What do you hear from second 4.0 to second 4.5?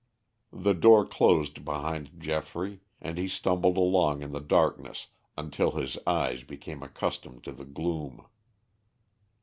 in the